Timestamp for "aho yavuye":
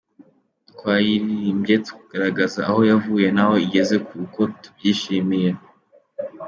2.69-3.27